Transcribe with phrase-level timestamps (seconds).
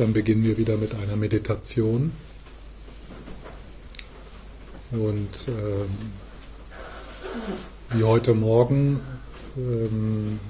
[0.00, 2.12] Dann beginnen wir wieder mit einer Meditation.
[4.92, 5.90] Und ähm,
[7.90, 8.98] wie heute Morgen,
[9.58, 10.40] ähm,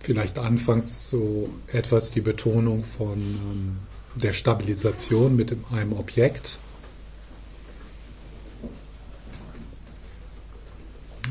[0.00, 3.76] vielleicht anfangs so etwas die Betonung von ähm,
[4.16, 6.58] der Stabilisation mit einem Objekt.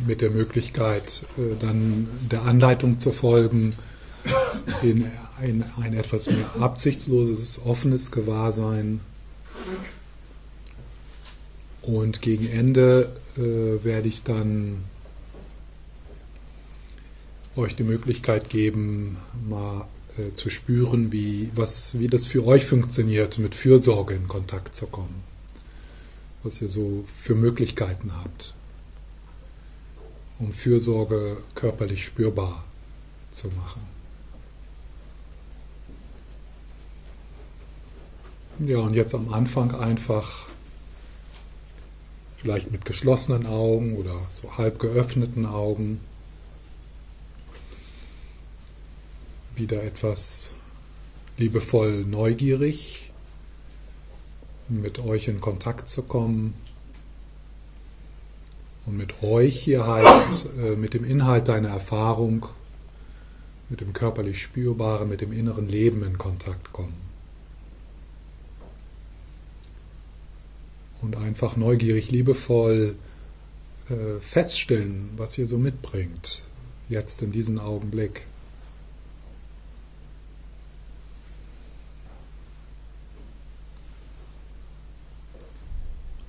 [0.08, 3.76] Mit der Möglichkeit, äh, dann der Anleitung zu folgen,
[4.82, 5.12] in
[5.42, 9.02] ein, ein etwas mehr absichtsloses, offenes Gewahrsein.
[11.82, 14.84] Und gegen Ende äh, werde ich dann
[17.56, 23.38] euch die Möglichkeit geben, mal äh, zu spüren, wie, was, wie das für euch funktioniert,
[23.38, 25.24] mit Fürsorge in Kontakt zu kommen.
[26.44, 28.54] Was ihr so für Möglichkeiten habt,
[30.40, 32.64] um Fürsorge körperlich spürbar
[33.32, 33.99] zu machen.
[38.66, 40.48] Ja, und jetzt am Anfang einfach
[42.36, 46.02] vielleicht mit geschlossenen Augen oder so halb geöffneten Augen
[49.56, 50.56] wieder etwas
[51.38, 53.12] liebevoll neugierig,
[54.68, 56.54] mit euch in Kontakt zu kommen.
[58.86, 62.48] Und mit euch hier heißt, äh, mit dem Inhalt deiner Erfahrung,
[63.70, 67.09] mit dem körperlich Spürbaren, mit dem inneren Leben in Kontakt kommen.
[71.02, 72.96] Und einfach neugierig, liebevoll
[73.90, 76.44] äh, feststellen, was ihr so mitbringt,
[76.90, 78.26] jetzt in diesem Augenblick.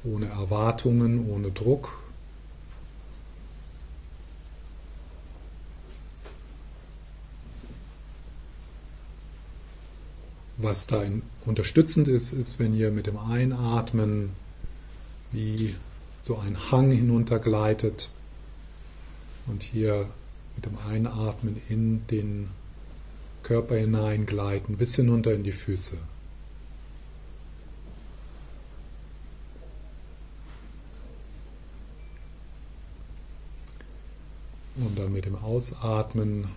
[0.05, 1.99] Ohne Erwartungen, ohne Druck.
[10.57, 11.03] Was da
[11.45, 14.31] unterstützend ist, ist, wenn ihr mit dem Einatmen
[15.33, 15.75] wie
[16.21, 18.11] so ein Hang hinuntergleitet
[19.47, 20.09] und hier
[20.57, 22.49] mit dem Einatmen in den
[23.43, 25.97] Körper hineingleiten bis hinunter in die Füße.
[34.77, 36.49] Und dann mit dem Ausatmen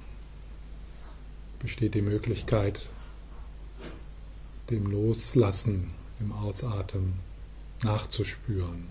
[1.60, 2.90] besteht die Möglichkeit,
[4.70, 5.90] dem Loslassen
[6.20, 7.20] im Ausatmen
[7.84, 8.88] nachzuspüren.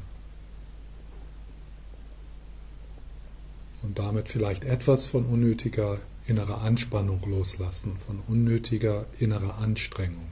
[3.83, 10.31] Und damit vielleicht etwas von unnötiger innerer Anspannung loslassen, von unnötiger innerer Anstrengung.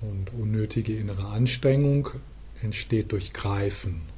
[0.00, 2.10] Und unnötige innere Anstrengung
[2.62, 4.13] entsteht durch Greifen.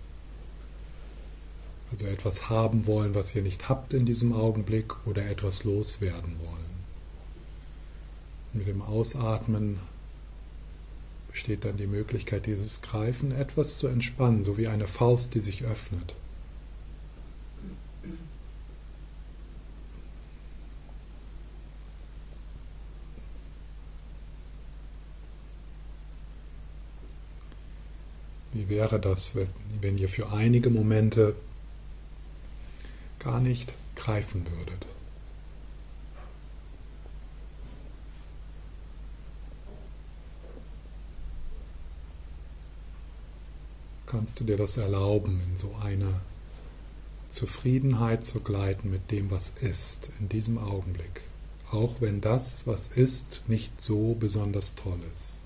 [1.90, 6.76] Also etwas haben wollen, was ihr nicht habt in diesem Augenblick oder etwas loswerden wollen.
[8.52, 9.78] mit dem Ausatmen
[11.30, 15.64] besteht dann die Möglichkeit, dieses Greifen etwas zu entspannen, so wie eine Faust, die sich
[15.64, 16.14] öffnet.
[28.54, 29.32] Wie wäre das,
[29.82, 31.36] wenn ihr für einige Momente
[33.26, 34.86] gar nicht greifen würdet.
[44.06, 46.20] Kannst du dir das erlauben, in so eine
[47.28, 51.22] Zufriedenheit zu gleiten mit dem, was ist, in diesem Augenblick,
[51.72, 55.38] auch wenn das, was ist, nicht so besonders toll ist.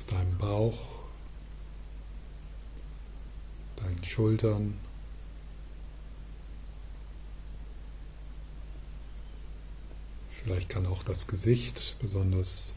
[0.00, 0.78] Es deinem Bauch,
[3.76, 4.78] deinen Schultern?
[10.30, 12.74] Vielleicht kann auch das Gesicht, besonders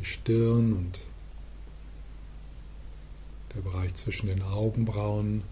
[0.00, 0.98] die Stirn und
[3.54, 5.44] der Bereich zwischen den Augenbrauen,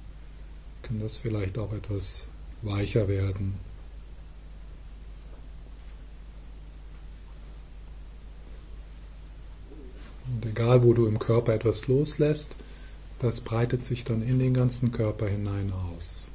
[0.83, 2.27] kann das vielleicht auch etwas
[2.63, 3.55] weicher werden.
[10.53, 12.57] Egal wo du im Körper etwas loslässt,
[13.19, 16.32] das breitet sich dann in den ganzen Körper hinein aus.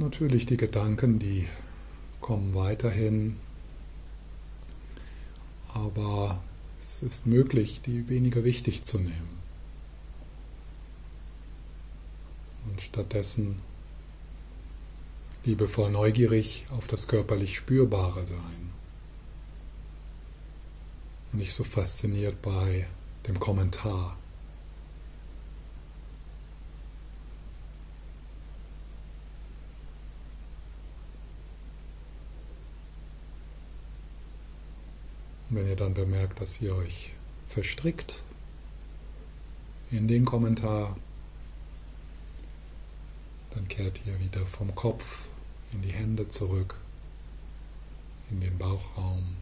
[0.00, 1.46] Natürlich die Gedanken, die
[2.22, 3.36] kommen weiterhin,
[5.74, 6.42] aber
[6.80, 9.38] es ist möglich, die weniger wichtig zu nehmen.
[12.64, 13.60] Und stattdessen
[15.44, 18.72] liebevoll neugierig auf das körperlich Spürbare sein.
[21.30, 22.86] Und nicht so fasziniert bei
[23.28, 24.16] dem Kommentar.
[35.60, 37.12] Wenn ihr dann bemerkt, dass ihr euch
[37.46, 38.22] verstrickt
[39.90, 40.96] in den Kommentar,
[43.50, 45.26] dann kehrt ihr wieder vom Kopf
[45.74, 46.76] in die Hände zurück,
[48.30, 49.36] in den Bauchraum.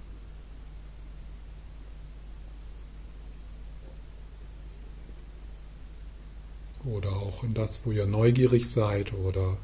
[6.85, 9.57] Oder auch in das, wo ihr neugierig seid oder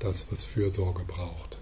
[0.00, 1.60] das, was Fürsorge braucht.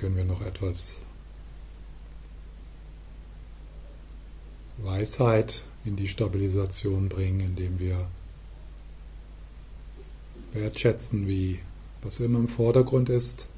[0.00, 1.00] können wir noch etwas
[4.78, 8.08] Weisheit in die Stabilisation bringen, indem wir
[10.52, 11.60] wertschätzen, wie
[12.02, 13.48] was immer im Vordergrund ist.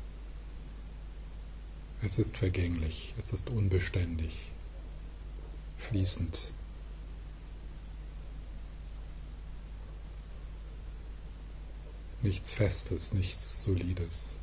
[2.02, 4.32] Es ist vergänglich, es ist unbeständig,
[5.76, 6.52] fließend.
[12.22, 14.38] Nichts Festes, nichts Solides.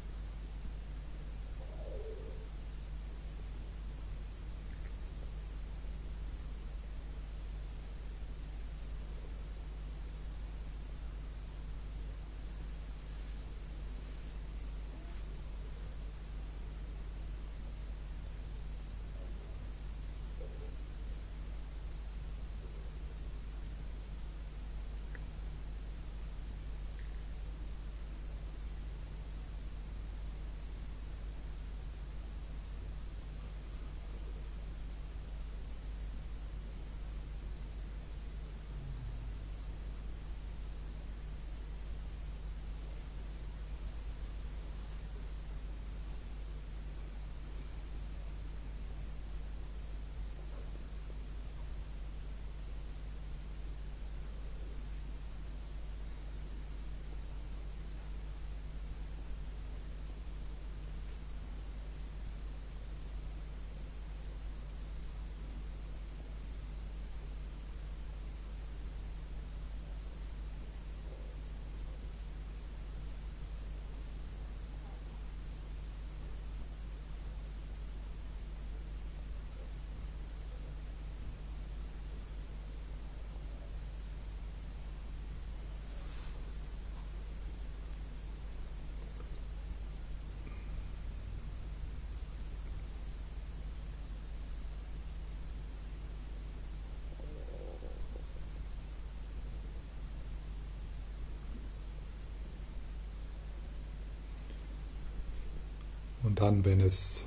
[106.40, 107.26] Dann, wenn es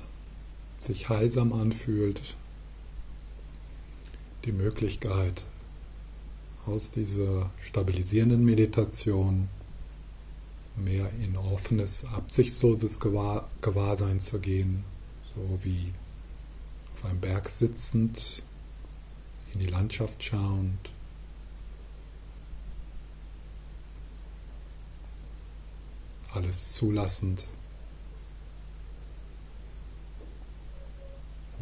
[0.79, 2.35] sich heilsam anfühlt,
[4.43, 5.43] die Möglichkeit,
[6.65, 9.49] aus dieser stabilisierenden Meditation
[10.75, 14.83] mehr in offenes, absichtsloses Gewahr, Gewahrsein zu gehen,
[15.35, 15.93] so wie
[16.95, 18.41] auf einem Berg sitzend,
[19.53, 20.89] in die Landschaft schauend.
[26.33, 27.45] Alles zulassend,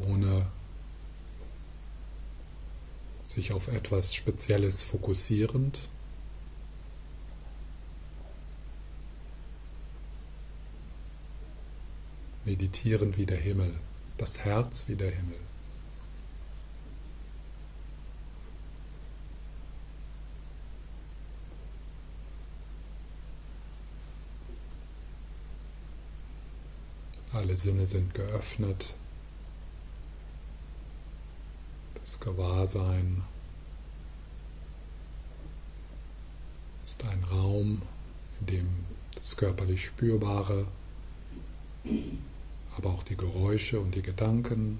[0.08, 0.46] ohne
[3.24, 5.90] sich auf etwas Spezielles fokussierend.
[12.44, 13.74] Meditieren wie der Himmel,
[14.18, 15.38] das Herz wie der Himmel.
[27.34, 28.94] Alle Sinne sind geöffnet.
[32.02, 33.24] Das Gewahrsein
[36.84, 37.82] ist ein Raum,
[38.40, 38.70] in dem
[39.16, 40.66] das körperlich Spürbare,
[42.76, 44.80] aber auch die Geräusche und die Gedanken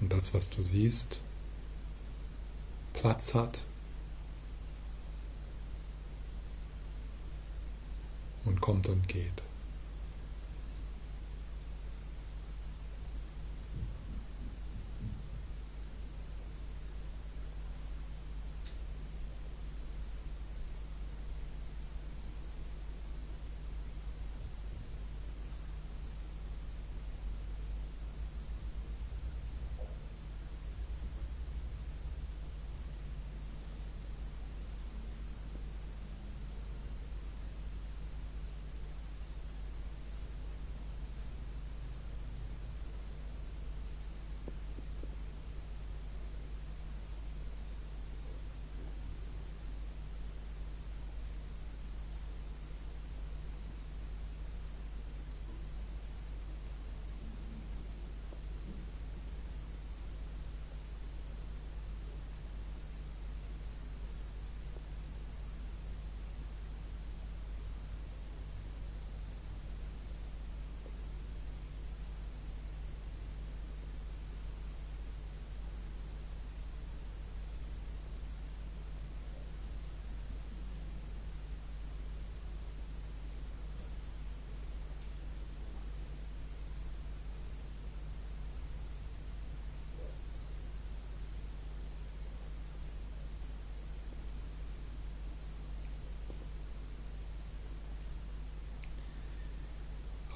[0.00, 1.22] und das, was du siehst,
[2.94, 3.62] Platz hat
[8.44, 9.45] und kommt und geht.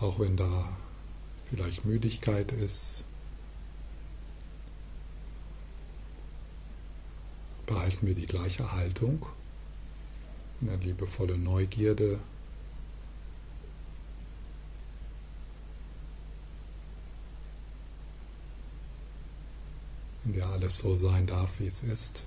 [0.01, 0.69] Auch wenn da
[1.51, 3.05] vielleicht Müdigkeit ist.
[7.67, 9.27] Behalten wir die gleiche Haltung,
[10.61, 12.19] eine liebevolle Neugierde.
[20.27, 22.27] in der alles so sein darf, wie es ist.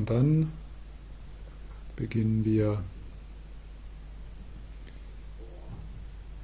[0.00, 0.50] Und dann
[1.94, 2.82] beginnen wir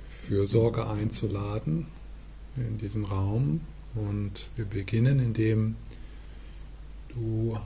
[0.06, 1.86] Fürsorge einzuladen
[2.56, 3.62] in diesem Raum.
[3.94, 5.76] Und wir beginnen, indem
[7.08, 7.58] du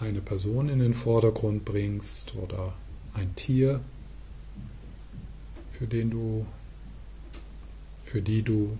[0.00, 2.74] eine Person in den Vordergrund bringst oder
[3.14, 3.80] ein Tier,
[5.70, 6.44] für den du,
[8.04, 8.76] für die du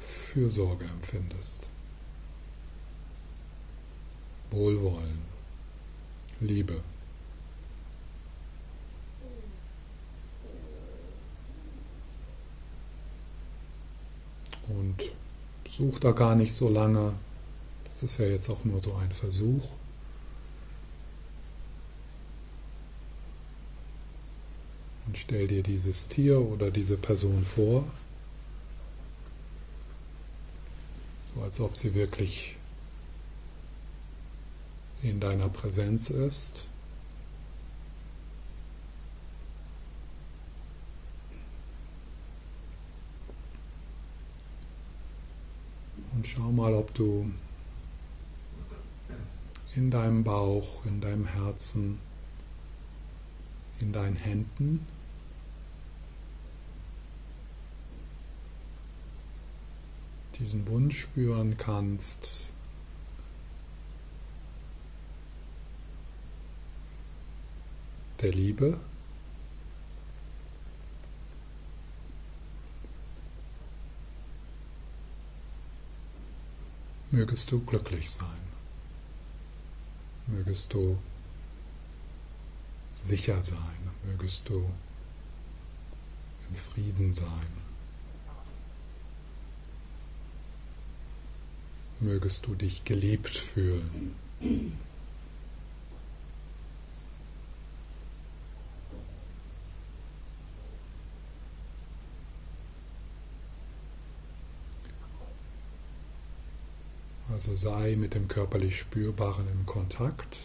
[0.00, 1.68] Fürsorge empfindest.
[4.50, 5.22] Wohlwollen,
[6.40, 6.80] Liebe.
[14.68, 15.12] Und
[15.70, 17.14] such da gar nicht so lange.
[17.88, 19.64] Das ist ja jetzt auch nur so ein Versuch.
[25.06, 27.84] Und stell dir dieses Tier oder diese Person vor,
[31.34, 32.56] so als ob sie wirklich
[35.04, 36.68] in deiner Präsenz ist.
[46.14, 47.30] Und schau mal, ob du
[49.76, 51.98] in deinem Bauch, in deinem Herzen,
[53.80, 54.86] in deinen Händen
[60.38, 62.53] diesen Wunsch spüren kannst,
[68.24, 68.78] der Liebe.
[77.10, 78.42] Mögest du glücklich sein.
[80.26, 80.98] Mögest du
[82.94, 83.90] sicher sein.
[84.06, 84.70] Mögest du
[86.48, 87.52] im Frieden sein.
[92.00, 94.14] Mögest du dich geliebt fühlen.
[107.46, 110.38] Also sei mit dem körperlich Spürbaren im Kontakt.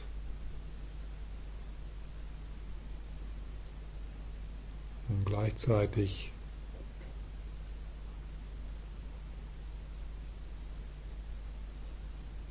[5.08, 6.34] Und gleichzeitig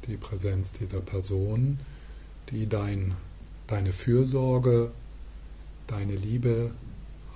[0.06, 1.78] die Präsenz dieser Person,
[2.48, 3.14] die dein,
[3.66, 4.92] deine Fürsorge,
[5.88, 6.70] deine Liebe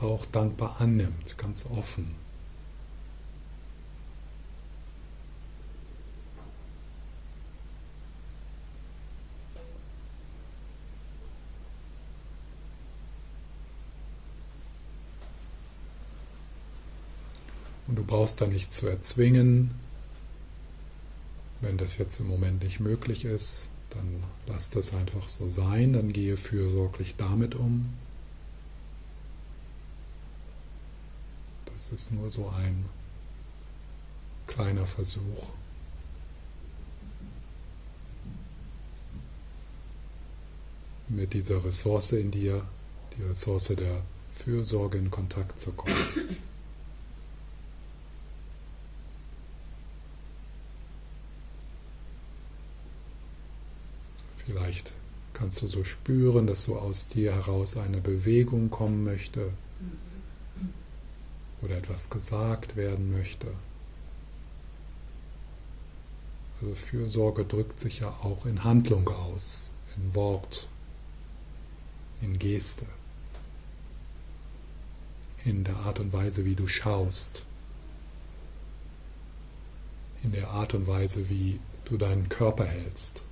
[0.00, 2.21] auch dankbar annimmt, ganz offen.
[18.02, 19.70] Du brauchst da nichts zu erzwingen.
[21.60, 26.12] Wenn das jetzt im Moment nicht möglich ist, dann lass das einfach so sein, dann
[26.12, 27.92] gehe fürsorglich damit um.
[31.72, 32.86] Das ist nur so ein
[34.46, 35.50] kleiner Versuch.
[41.08, 42.64] mit dieser Ressource in dir,
[43.18, 45.94] die Ressource der Fürsorge in Kontakt zu kommen.
[54.52, 54.92] Vielleicht
[55.32, 59.50] kannst du so spüren, dass so aus dir heraus eine Bewegung kommen möchte
[61.62, 63.46] oder etwas gesagt werden möchte.
[66.60, 70.68] Also Fürsorge drückt sich ja auch in Handlung aus, in Wort,
[72.20, 72.84] in Geste,
[75.46, 77.46] in der Art und Weise, wie du schaust,
[80.22, 83.24] in der Art und Weise, wie du deinen Körper hältst.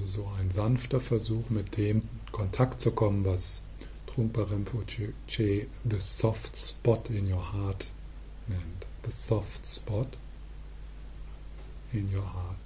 [0.00, 2.00] Also so ein sanfter Versuch, mit dem
[2.32, 3.62] Kontakt zu kommen, was
[4.06, 7.84] Trungpa Rinpoche the soft spot in your heart
[8.46, 8.86] nennt.
[9.02, 10.08] The soft spot
[11.92, 12.56] in your heart.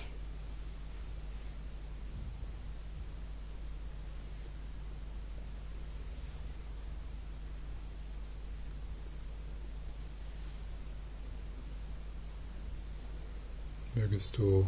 [13.96, 14.66] Mögest du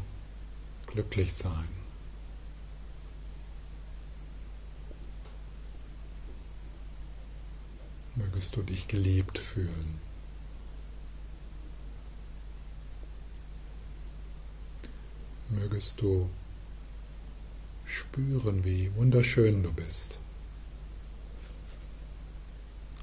[0.87, 1.86] glücklich sein.
[8.17, 10.01] Mögest du dich geliebt fühlen.
[15.49, 16.29] Mögest du
[17.85, 20.19] spüren, wie wunderschön du bist.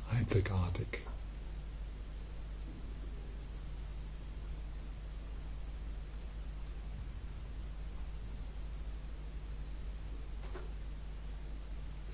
[0.09, 1.03] Einzigartig.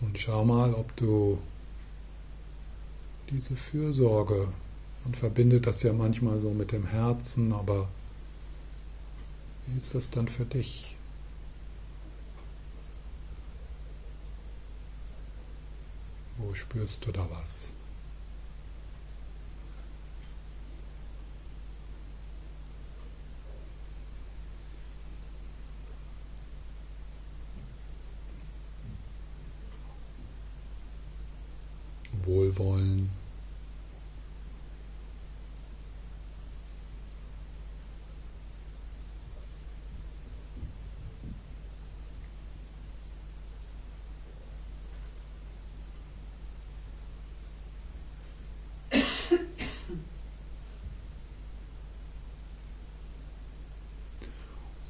[0.01, 1.39] Und schau mal, ob du
[3.29, 4.47] diese Fürsorge,
[5.03, 7.87] man verbindet das ja manchmal so mit dem Herzen, aber
[9.67, 10.95] wie ist das dann für dich?
[16.37, 17.69] Wo spürst du da was?
[32.25, 33.09] Wohlwollen.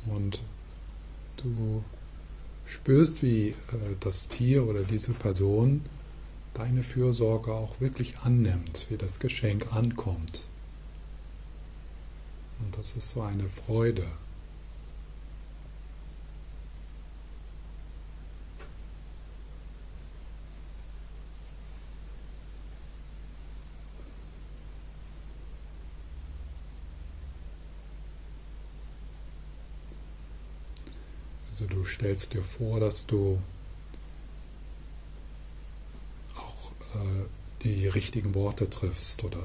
[0.07, 0.41] Und
[1.43, 1.83] du
[2.65, 3.55] spürst, wie äh,
[3.99, 5.81] das Tier oder diese Person
[6.53, 10.47] deine Fürsorge auch wirklich annimmt, wie das Geschenk ankommt.
[12.59, 14.05] Und das ist so eine Freude.
[31.49, 33.39] Also du stellst dir vor, dass du
[36.95, 37.25] Äh,
[37.63, 39.43] die richtigen Worte triffst oder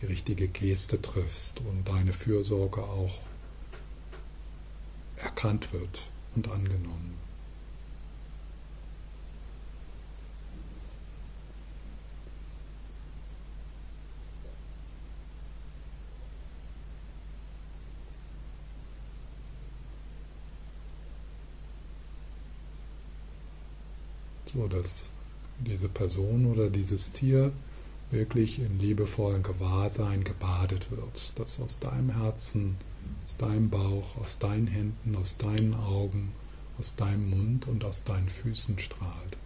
[0.00, 3.18] die richtige Geste triffst und deine Fürsorge auch
[5.16, 7.18] erkannt wird und angenommen.
[24.54, 25.10] So, dass
[25.66, 27.52] diese Person oder dieses Tier
[28.12, 32.76] wirklich in liebevollen Gewahrsein gebadet wird, dass aus deinem Herzen,
[33.24, 36.30] aus deinem Bauch, aus deinen Händen, aus deinen Augen,
[36.78, 39.36] aus deinem Mund und aus deinen Füßen strahlt.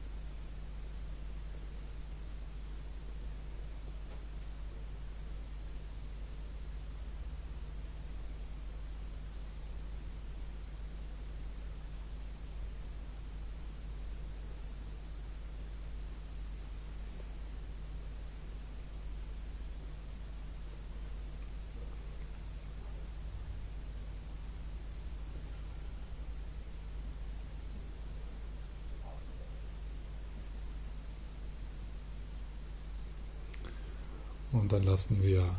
[34.51, 35.57] Und dann lassen wir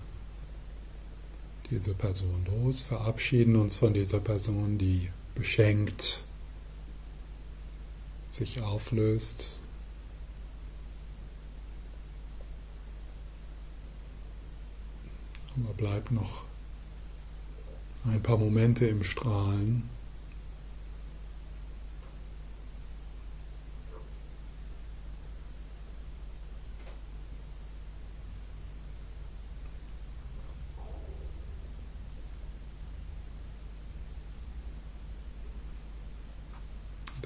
[1.69, 6.23] diese Person los, verabschieden uns von dieser Person, die beschenkt
[8.29, 9.58] sich auflöst.
[15.58, 16.45] Aber bleibt noch
[18.05, 19.89] ein paar Momente im Strahlen.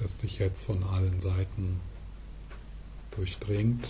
[0.04, 1.80] Das dich jetzt von allen Seiten
[3.12, 3.88] durchdringt.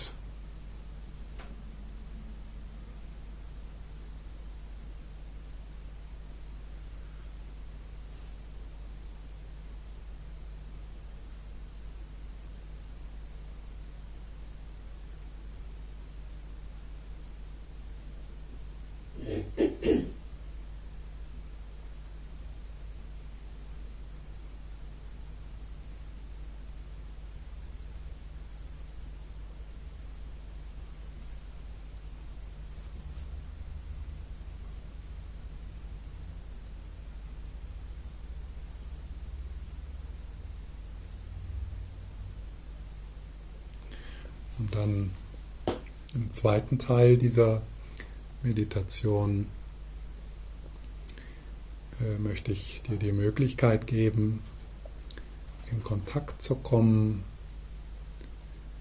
[44.59, 45.11] Und dann
[46.14, 47.62] im zweiten Teil dieser
[48.43, 49.47] Meditation
[52.01, 54.40] äh, möchte ich dir die Möglichkeit geben,
[55.71, 57.25] in Kontakt zu kommen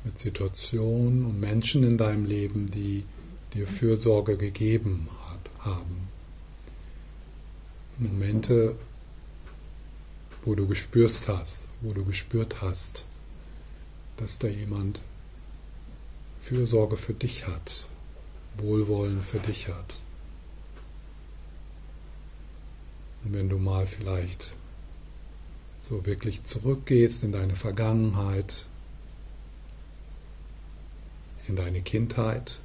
[0.04, 3.06] mit Situationen und Menschen in deinem Leben, die
[3.54, 6.08] dir Fürsorge gegeben hat, haben.
[7.98, 8.76] Momente,
[10.44, 13.06] wo du gespürst hast, wo du gespürt hast,
[14.18, 15.02] dass da jemand
[16.44, 17.86] Fürsorge für dich hat,
[18.58, 19.96] Wohlwollen für dich hat.
[23.24, 24.54] Und wenn du mal vielleicht
[25.80, 28.66] so wirklich zurückgehst in deine Vergangenheit,
[31.48, 32.60] in deine Kindheit,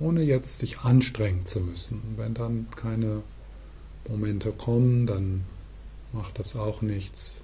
[0.00, 2.14] ohne jetzt dich anstrengen zu müssen.
[2.16, 3.22] Wenn dann keine
[4.08, 5.44] Momente kommen, dann
[6.12, 7.42] macht das auch nichts.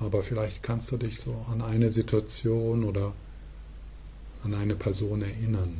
[0.00, 3.12] Aber vielleicht kannst du dich so an eine Situation oder
[4.44, 5.76] an eine Person erinnern.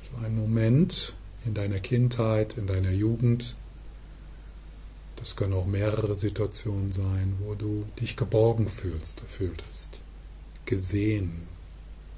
[0.00, 3.54] So ein Moment in deiner Kindheit, in deiner Jugend.
[5.16, 10.02] Das können auch mehrere Situationen sein, wo du dich geborgen fühlst, fühltest,
[10.66, 11.48] gesehen,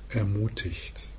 [0.08, 1.12] ermutigt.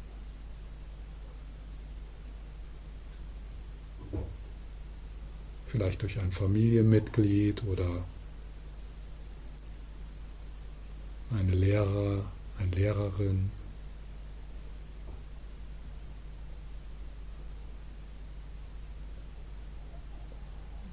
[5.68, 8.04] Vielleicht durch ein Familienmitglied oder
[11.38, 12.24] eine Lehrer,
[12.58, 13.52] eine Lehrerin.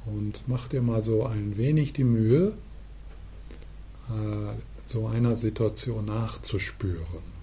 [0.04, 2.52] Und mach dir mal so ein wenig die Mühe,
[4.08, 4.52] äh,
[4.86, 7.35] so einer Situation nachzuspüren.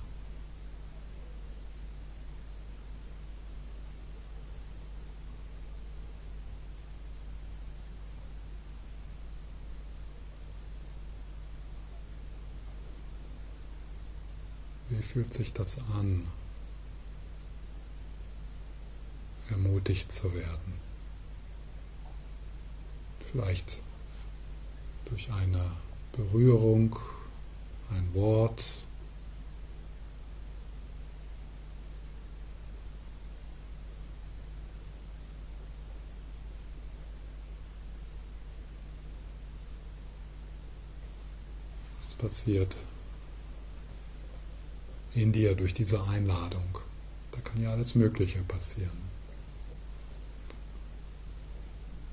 [15.13, 16.28] Fühlt sich das an,
[19.52, 20.73] ermutigt zu werden?
[23.32, 23.80] Vielleicht
[25.06, 25.69] durch eine
[26.13, 26.97] Berührung,
[27.91, 28.63] ein Wort,
[42.23, 42.73] passiert
[45.15, 46.80] in dir durch diese Einladung.
[47.32, 49.04] Da kann ja alles Mögliche passieren.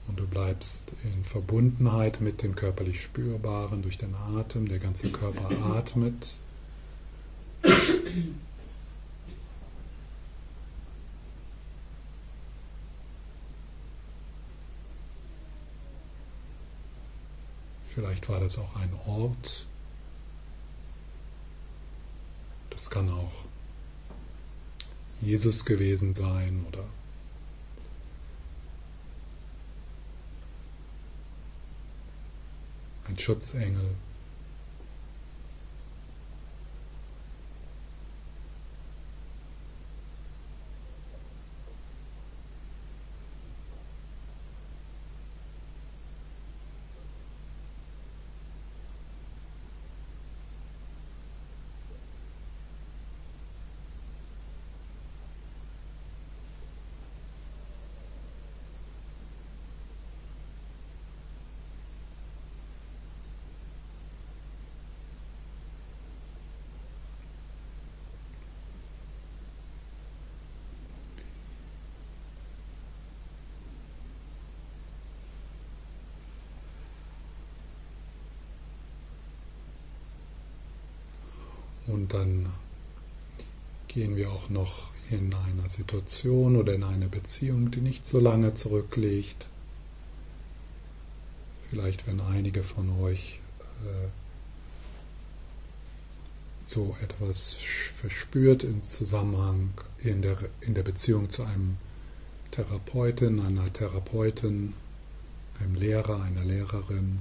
[0.09, 4.69] Und du bleibst in Verbundenheit mit dem körperlich Spürbaren durch den Atem.
[4.69, 6.37] Der ganze Körper atmet.
[17.87, 19.67] Vielleicht war das auch ein Ort,
[22.81, 23.45] Das kann auch
[25.21, 26.87] Jesus gewesen sein oder
[33.07, 33.97] ein Schutzengel.
[81.93, 82.53] Und dann
[83.89, 88.55] gehen wir auch noch in einer Situation oder in eine Beziehung, die nicht so lange
[88.55, 89.47] zurückliegt.
[91.69, 93.41] Vielleicht wenn einige von euch
[93.85, 94.09] äh,
[96.67, 101.77] so etwas verspürt im Zusammenhang in der, in der Beziehung zu einem
[102.53, 104.75] Therapeuten, einer Therapeutin,
[105.59, 107.19] einem Lehrer, einer Lehrerin,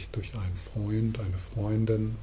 [0.00, 2.16] vielleicht durch einen Freund, eine Freundin.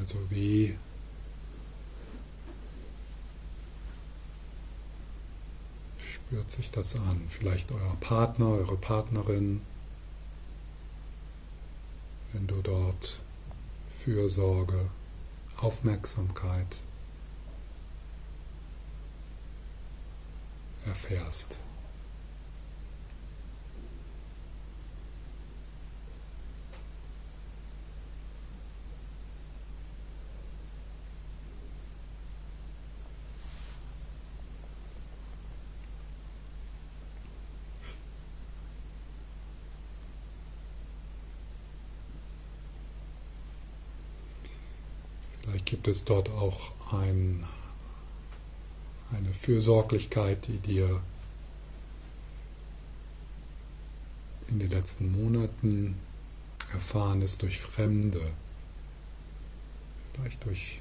[0.00, 0.76] Also wie
[6.00, 7.20] spürt sich das an?
[7.28, 9.60] Vielleicht euer Partner, eure Partnerin,
[12.32, 13.20] wenn du dort
[13.98, 14.88] Fürsorge,
[15.56, 16.78] Aufmerksamkeit
[20.88, 21.60] erfährst.
[45.40, 47.46] Vielleicht gibt es dort auch ein,
[49.12, 51.00] eine Fürsorglichkeit, die dir
[54.48, 55.98] in den letzten Monaten
[56.72, 58.20] erfahren ist durch Fremde,
[60.14, 60.80] vielleicht durch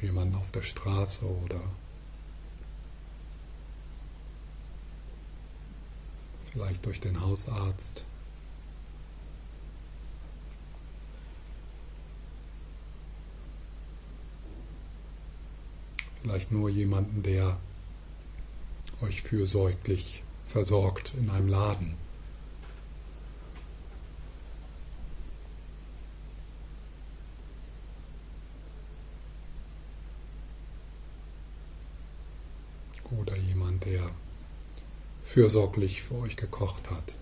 [0.00, 1.60] jemanden auf der Straße oder
[6.52, 8.06] vielleicht durch den Hausarzt.
[16.26, 17.56] Vielleicht nur jemanden, der
[19.00, 21.94] euch fürsorglich versorgt in einem Laden.
[33.16, 34.10] Oder jemand, der
[35.22, 37.12] fürsorglich für euch gekocht hat.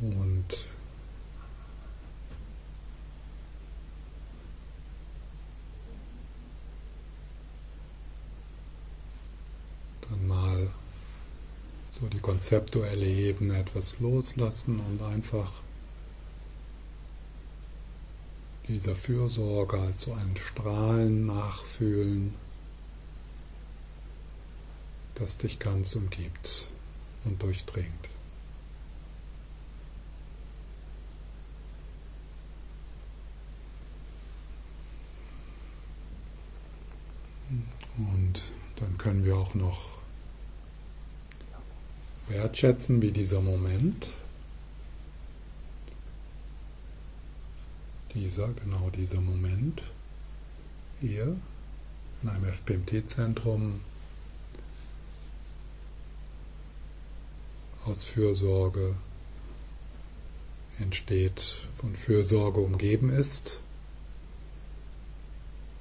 [0.00, 0.68] Und
[10.08, 10.70] dann mal
[12.00, 15.52] so die konzeptuelle Ebene etwas loslassen und einfach
[18.68, 22.34] dieser Fürsorge als so ein Strahlen nachfühlen,
[25.14, 26.70] das dich ganz umgibt
[27.24, 27.88] und durchdringt.
[37.96, 39.97] Und dann können wir auch noch
[42.28, 44.08] wertschätzen, wie dieser Moment,
[48.14, 49.82] dieser, genau dieser Moment.
[51.00, 51.36] Hier
[52.22, 53.80] in einem FPMT-Zentrum
[57.84, 58.96] aus Fürsorge
[60.80, 63.62] entsteht, von Fürsorge umgeben ist.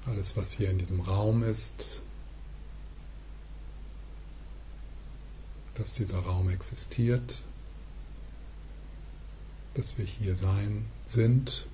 [0.05, 2.03] Alles, was hier in diesem Raum ist,
[5.77, 7.43] dass dieser Raum existiert,
[9.75, 11.67] dass wir hier sein, sind,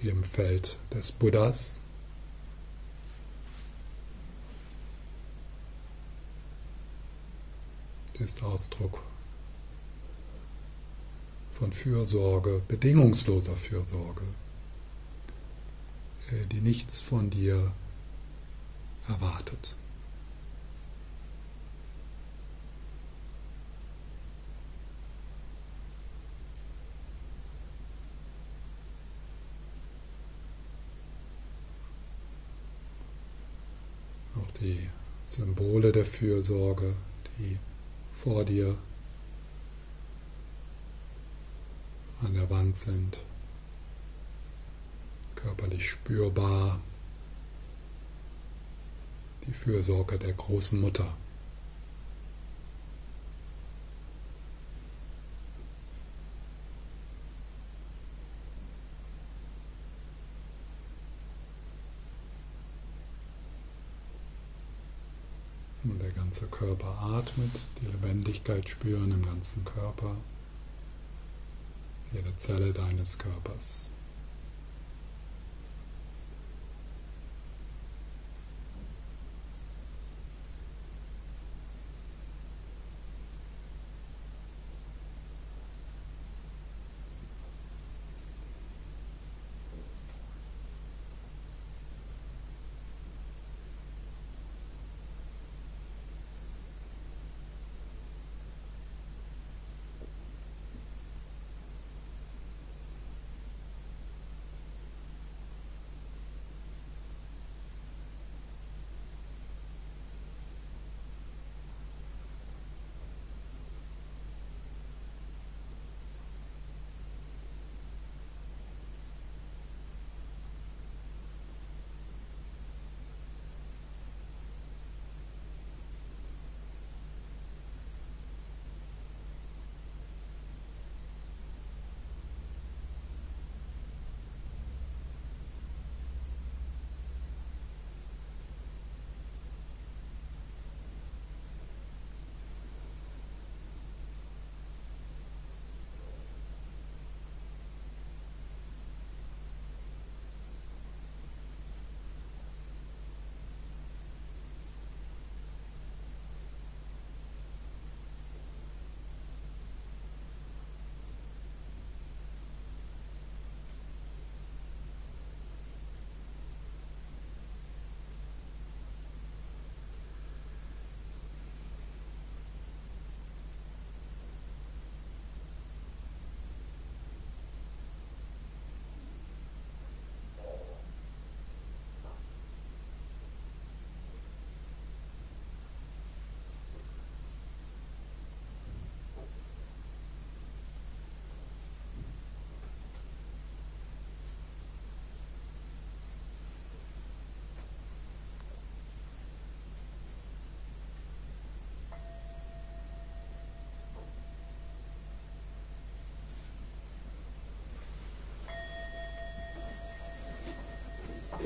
[0.00, 1.80] hier im Feld des Buddhas.
[8.20, 9.00] ist Ausdruck
[11.52, 14.24] von Fürsorge, bedingungsloser Fürsorge,
[16.32, 17.70] äh, die nichts von dir
[19.06, 19.76] erwartet.
[34.60, 34.88] die
[35.38, 36.96] Symbole der Fürsorge,
[37.38, 37.58] die
[38.12, 38.76] vor dir
[42.20, 43.18] an der Wand sind,
[45.36, 46.80] körperlich spürbar,
[49.46, 51.14] die Fürsorge der großen Mutter.
[65.84, 67.50] Und der ganze Körper atmet,
[67.80, 70.14] die Lebendigkeit spüren im ganzen Körper,
[72.12, 73.90] jede Zelle deines Körpers.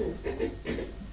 [0.02, 1.11] フフフ。